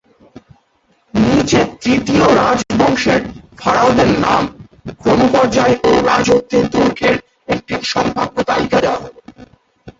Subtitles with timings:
[1.13, 3.21] নিচে তৃতীয় রাজবংশের
[3.57, 4.43] ফারাওদের নাম,
[5.01, 7.15] ক্রমপর্যায় ও রাজত্বের দৈর্ঘ্যের
[7.47, 9.15] একটি সম্ভাব্য তালিকা দেওয়া হল।